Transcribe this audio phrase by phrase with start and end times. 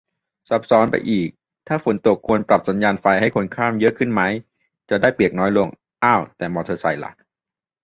[0.49, 1.29] ซับซ้อนไปอีก
[1.67, 4.21] ถ้าฝนตก ควรปรับสัญญานไฟให้คนข้ามเยอะขึ้นไหม
[4.89, 5.67] จะได้เปียกน้อยลง
[6.03, 7.11] อ้าว แต่มอไซค์ล่ะ